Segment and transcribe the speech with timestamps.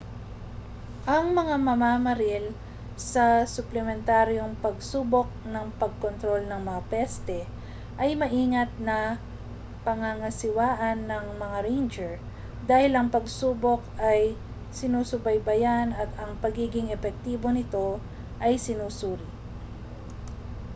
[1.15, 2.45] ang mga mamamaril
[3.11, 7.39] sa suplementaryong pagsubok ng pagkontrol ng mga peste
[8.03, 8.99] ay maingat na
[9.87, 12.13] pangangasiwaan ng mga ranger
[12.69, 13.81] dahil ang pagsubok
[14.13, 14.21] ay
[14.79, 17.87] sinusubaybayan at ang pagiging epektibo nito
[18.43, 19.27] ay sinusuri